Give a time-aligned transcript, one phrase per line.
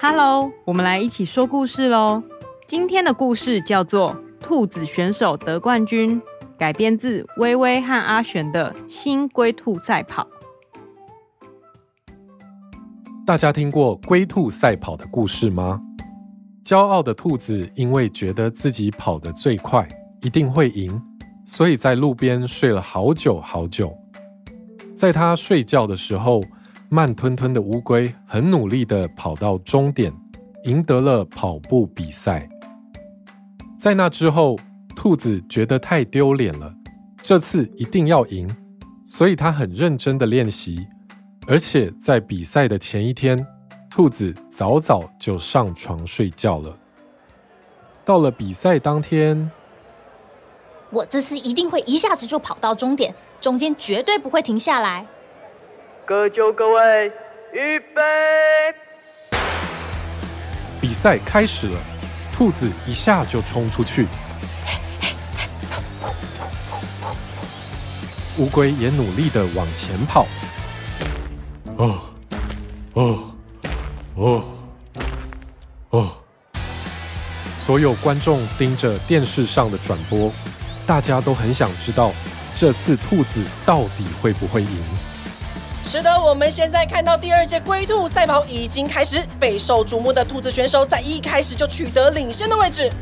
[0.00, 2.22] Hello，我们来一起说故事喽。
[2.68, 6.22] 今天的故事叫做《兔子选手得冠军》，
[6.56, 10.24] 改编自薇薇和阿璇的新龟兔赛跑。
[13.26, 15.82] 大家听过龟兔赛跑的故事吗？
[16.64, 19.88] 骄傲的兔子因为觉得自己跑得最快，
[20.22, 21.02] 一定会赢，
[21.44, 23.92] 所以在路边睡了好久好久。
[24.94, 26.40] 在他睡觉的时候，
[26.90, 30.12] 慢吞吞的乌龟很努力的跑到终点，
[30.64, 32.48] 赢得了跑步比赛。
[33.78, 34.58] 在那之后，
[34.96, 36.74] 兔子觉得太丢脸了，
[37.22, 38.48] 这次一定要赢，
[39.04, 40.86] 所以他很认真的练习。
[41.46, 43.46] 而且在比赛的前一天，
[43.90, 46.76] 兔子早早就上床睡觉了。
[48.04, 49.50] 到了比赛当天，
[50.90, 55.06] 我这次一定会一下子就跑到终点，中间绝对不会停下来。
[56.08, 57.12] 各就各位，
[57.52, 58.00] 预备！
[60.80, 61.78] 比赛开始了，
[62.32, 64.06] 兔子一下就冲出去，
[68.38, 70.26] 乌龟也努力的往前跑。
[71.76, 72.00] 哦，
[72.94, 73.34] 哦，
[74.14, 74.44] 哦，
[75.90, 76.10] 哦！
[77.58, 80.32] 所有观众盯着电视上的转播，
[80.86, 82.14] 大家都很想知道，
[82.56, 84.78] 这次兔子到底会不会赢。
[85.90, 92.92] 是的，我们现在看到第二届龟兔赛跑已经开始，备受瞩目的兔子选手在一开始就取得领先的位置。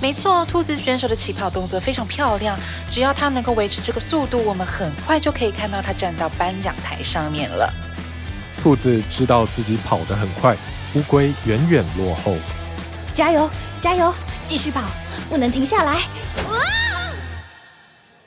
[0.00, 7.70] 没错，兔子选手的起跑动作非常漂亮，只要他能够维持这个速度，我们很快就可以看到他站到颁奖台上面了。
[8.62, 10.56] 兔子知道自己跑得很快，
[10.94, 12.34] 乌龟远远落后。
[13.12, 13.50] 加油，
[13.82, 14.14] 加油，
[14.46, 14.80] 继续跑，
[15.28, 15.98] 不能停下来！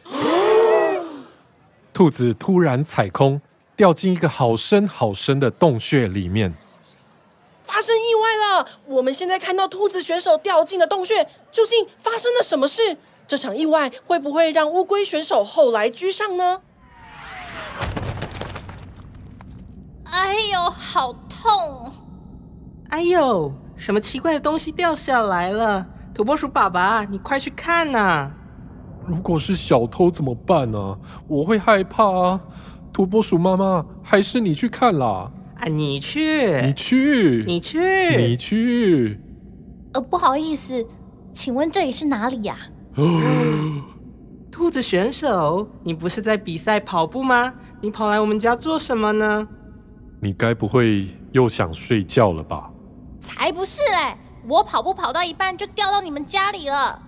[1.92, 3.42] 兔子突然踩空。
[3.76, 6.54] 掉进一个好深好深的洞穴里面，
[7.64, 8.68] 发生意外了！
[8.86, 12.98] 我们现在看到兔子选手掉进了洞穴，究竟发生了什么事？
[13.26, 16.62] 这场意外会不会让乌龟选手后来居上呢？
[20.04, 21.92] 哎呦，好痛！
[22.90, 25.84] 哎呦，什么奇怪的东西掉下来了？
[26.14, 28.30] 土拨鼠爸爸，你快去看呐！
[29.08, 31.00] 如果是小偷怎么办呢？
[31.28, 32.40] 我会害怕啊！
[32.94, 35.30] 土拨鼠妈妈，还是你去看啦！
[35.60, 37.80] 啊，你去，你去，你去，
[38.18, 39.20] 你去。
[39.94, 40.86] 呃，不好意思，
[41.34, 42.56] 请问这里是哪里呀？
[44.52, 47.52] 兔子选手，你不是在比赛跑步吗？
[47.82, 49.48] 你跑来我们家做什么呢？
[50.22, 52.70] 你该不会又想睡觉了吧？
[53.20, 54.16] 才不是嘞！
[54.48, 57.02] 我跑步跑到一半就掉到你们家里了。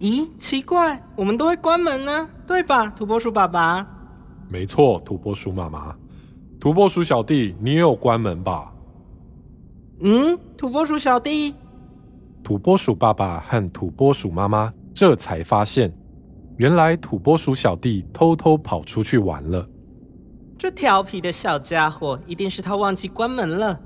[0.00, 3.86] 咦，奇怪，我们都会关门呢，对吧，土拨鼠爸爸？
[4.52, 5.96] 没错，土拨鼠妈妈，
[6.60, 8.70] 土拨鼠小弟，你也有关门吧？
[10.00, 11.54] 嗯，土拨鼠小弟，
[12.44, 15.90] 土拨鼠爸爸和土拨鼠妈妈这才发现，
[16.58, 19.66] 原来土拨鼠小弟偷偷跑出去玩了。
[20.58, 23.80] 这调皮的小家伙，一定是他忘记关门了。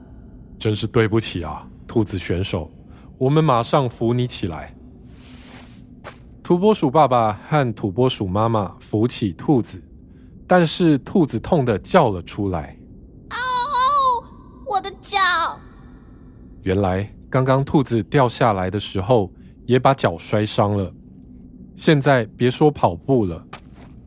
[0.59, 2.69] 真是对不起啊，兔子选手，
[3.19, 4.75] 我们马上扶你起来。
[6.43, 9.81] 土拨鼠爸爸和土拨鼠妈妈扶起兔子。
[10.47, 12.77] 但是兔子痛的叫了出来。
[13.31, 14.25] 哦，
[14.67, 15.19] 我的脚！
[16.63, 19.33] 原来刚刚兔子掉下来的时候
[19.67, 20.93] 也把脚摔伤了。
[21.75, 23.45] 现在别说跑步了，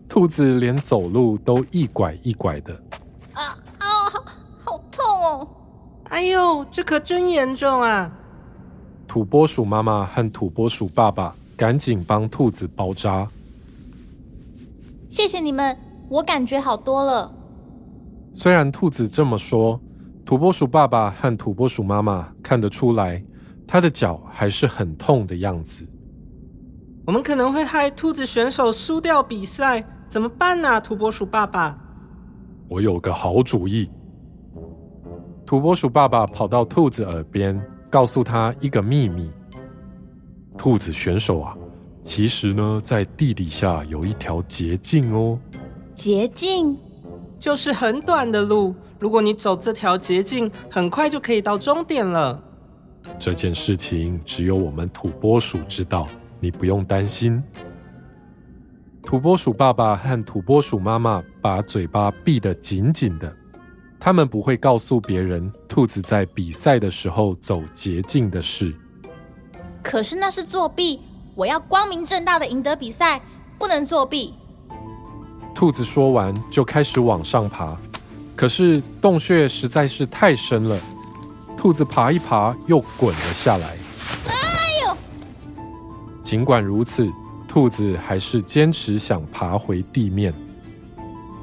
[0.07, 2.73] 兔子连走路都一拐一拐的。
[3.33, 4.23] 啊哦，好，
[4.57, 5.47] 好痛哦！
[6.06, 8.11] 哎呦，这可真严重啊！
[9.07, 13.27] 土拨鼠妈妈和土拨鼠爸爸赶紧帮兔子包扎。
[15.09, 15.88] 谢谢你们。
[16.09, 17.31] 我感觉好多了。
[18.33, 19.79] 虽然兔子这么说，
[20.25, 23.23] 土拨鼠爸爸和土拨鼠妈妈看得出来，
[23.67, 25.88] 他的脚还是很痛的样子。
[27.06, 30.79] 我们可能会害兔子选手输掉比赛，怎么办呢？
[30.81, 31.77] 土拨鼠爸爸，
[32.67, 33.89] 我有个好主意。
[35.45, 37.59] 土拨鼠爸爸跑到兔子耳边，
[37.89, 39.31] 告诉他一个秘密：
[40.55, 41.57] 兔子选手啊，
[42.03, 45.39] 其实呢，在地底下有一条捷径哦。
[46.00, 46.78] 捷径
[47.38, 52.42] 就是很短的路，如果你走这条捷径，很快就可以到终点了。
[53.19, 56.07] 这件事情只有我们土拨鼠知道，
[56.40, 57.44] 你不用担心。
[59.04, 63.36] 土拨鼠爸爸和土拨鼠妈妈把嘴巴闭得紧紧的，
[64.00, 68.74] 他们不会告诉别人兔子在比赛的时候走捷径的事。
[69.84, 71.01] 可是那是作弊，
[71.36, 73.22] 我要光明正大的赢得比赛，
[73.57, 74.34] 不能作弊。
[75.54, 77.75] 兔子说完就开始往上爬，
[78.36, 80.80] 可是洞穴实在是太深了，
[81.57, 83.68] 兔子爬一爬又滚了下来。
[84.28, 84.34] 哎
[84.88, 84.98] 呦！
[86.24, 87.12] 尽管如此，
[87.48, 90.34] 兔子还是坚持想爬回地面。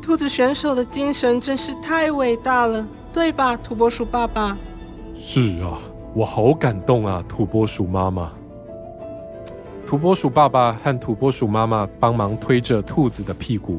[0.00, 4.56] 兔子选手的精神真是太伟大了，对吧，土拨鼠爸爸？
[5.18, 5.78] 是啊。
[6.14, 8.32] 我好感动啊，土拨鼠妈妈。
[9.86, 13.78] 土拨鼠爸爸和土拨鼠妈妈帮忙推着兔子的屁股，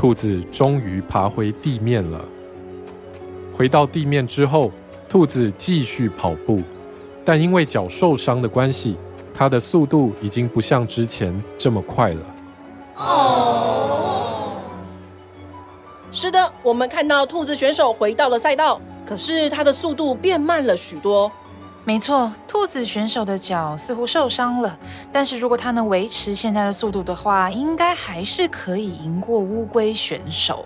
[0.00, 2.24] 兔子终于爬回地面了。
[3.54, 4.72] 回到地面之后，
[5.10, 6.62] 兔子继续跑步，
[7.22, 8.96] 但因为脚受伤的关系，
[9.34, 12.34] 它的速度已经不像之前这么快了。
[12.96, 14.52] 哦，
[16.10, 21.30] 是的，我们看到兔子选手回到了赛道，可是它的速度变慢了许多。
[21.90, 24.78] 没错，兔子选手的脚似乎受伤了，
[25.10, 30.64] 但是如果他能维持现在的速度的话，应该还是可以赢过乌龟选手。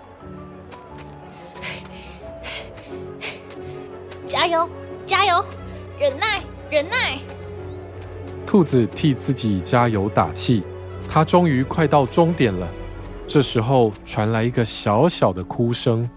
[4.23, 4.69] 加油，
[5.03, 5.43] 加油，
[5.99, 7.17] 忍耐，忍耐！
[8.45, 10.61] 兔子替自己加油打气，
[11.09, 12.67] 它终于快到终点了。
[13.27, 16.07] 这时候传来一个小小的哭声。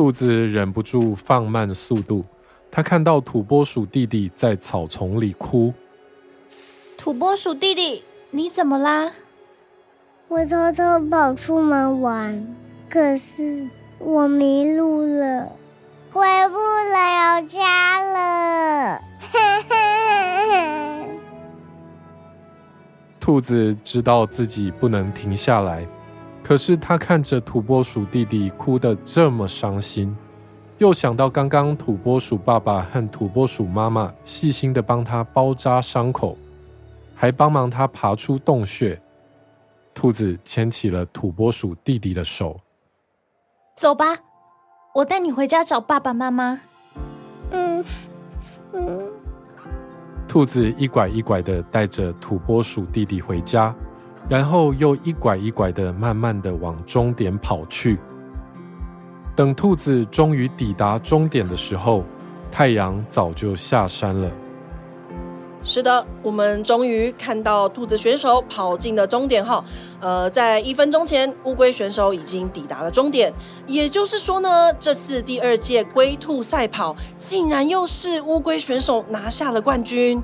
[0.00, 2.24] 兔子忍不住放慢速度，
[2.70, 5.74] 它看到土拨鼠弟弟在草丛里哭。
[6.96, 9.12] 土拨鼠弟弟，你怎么啦？
[10.28, 12.56] 我偷偷跑出门玩，
[12.88, 13.68] 可是
[13.98, 15.52] 我迷路了，
[16.10, 19.02] 回不了家了。
[23.20, 25.86] 兔子知道自己不能停下来。
[26.50, 30.12] 可是他看着土拨鼠弟弟哭得这么伤心，
[30.78, 36.36] 又想到刚刚土拨鼠爸爸和土拨鼠妈妈细心的帮他包扎伤口，
[37.14, 39.00] 还帮忙他爬出洞穴，
[39.94, 42.58] 兔子牵起了土拨鼠弟弟的手，
[43.76, 44.06] 走吧，
[44.96, 46.60] 我带你回家找爸爸妈妈。
[47.52, 47.84] 嗯
[48.72, 49.08] 嗯，
[50.26, 53.72] 兔子一拐一拐的带着土拨鼠弟弟回家。
[54.30, 57.98] 然后又一拐一拐的，慢慢的往终点跑去。
[59.34, 62.04] 等兔子终于抵达终点的时候，
[62.48, 64.30] 太阳早就下山了。
[65.64, 69.62] 是的，我们终于看到兔子选手跑进了终点哈。
[69.98, 73.32] 呃，在一分钟前，乌龟选手已经抵达了终点。
[73.66, 80.22] 也就是说呢，这次第二届龟兔赛跑，竟然又是乌龟选手拿下了冠军。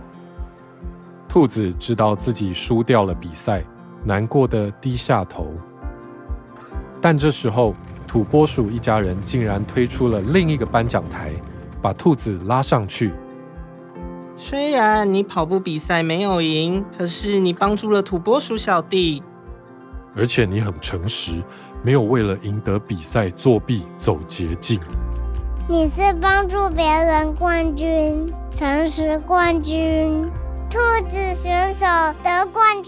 [1.28, 3.64] 兔子知道自己输掉了比赛。
[4.06, 5.48] 难过的低下头，
[7.00, 7.74] 但这时候
[8.06, 11.32] 土拨鼠一家人竟然推出了另一个颁奖台，
[11.82, 13.12] 把兔子拉上去。
[14.36, 19.24] 虽然你跑步比赛没有赢，可是你帮助了土拨鼠小弟，
[20.14, 21.42] 而且你很诚实，
[21.82, 24.78] 没有为了赢得比赛作弊走捷径。
[25.68, 30.30] 你是帮助别人冠军，诚实冠军，
[30.70, 30.78] 兔
[31.08, 31.84] 子选手
[32.22, 32.80] 得冠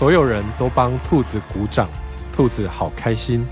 [0.00, 1.86] 所有人都帮兔子鼓掌，
[2.32, 3.46] 兔子好开心。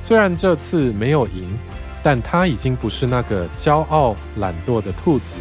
[0.00, 1.58] 虽然这次没有赢，
[2.02, 5.36] 但它已经不是那个骄傲懒惰的兔子，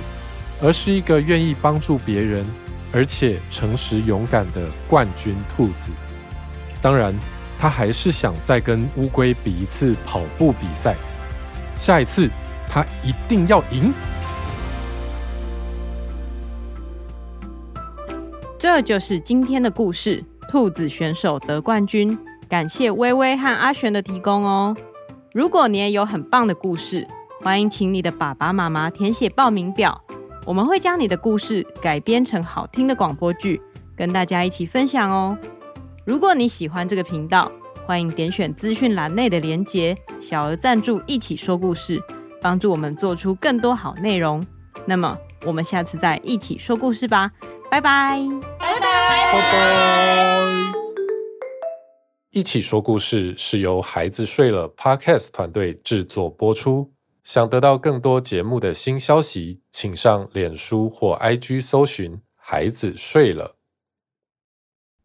[0.61, 2.45] 而是一个愿意帮助别人，
[2.91, 5.93] 而且诚实勇敢的冠军兔子。
[6.81, 7.17] 当然，
[7.57, 10.93] 它还是想再跟乌龟比一次跑步比赛。
[11.77, 12.29] 下一次，
[12.69, 13.93] 它一定要赢。
[18.69, 22.15] 这就是今天的故事，兔子选手得冠军。
[22.49, 24.75] 感谢薇薇和阿璇的提供哦。
[25.33, 27.07] 如果你也有很棒的故事，
[27.41, 30.03] 欢迎请你的爸爸妈妈填写报名表，
[30.45, 33.61] 我们会将你的故事改编成好听的广播剧，
[33.95, 35.37] 跟大家一起分享哦。
[36.05, 37.49] 如果你喜欢这个频道，
[37.85, 42.03] 欢迎点选资讯栏内的连结，小额赞助，一起说故事，
[42.41, 44.45] 帮助我们做出更多好内容。
[44.85, 47.31] 那么，我们下次再一起说故事吧。
[47.69, 48.21] 拜拜，
[49.31, 49.77] 拜拜。
[52.31, 56.93] 一起说故事是由孩子睡了 Podcast 团队制作播出。
[57.23, 63.57] 想得到更多节目的新消息，请上脸书或 IG 搜寻“孩子睡了”。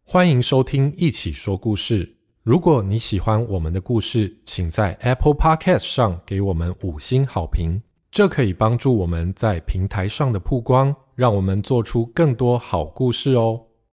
[0.07, 13.72] 欢迎收听一起说故事，如果你喜欢我们的故事，请在 Apple Podcast 上给我们五星好评，这可以帮助我们在平台上的曝光，让我们做出更多好故事哦。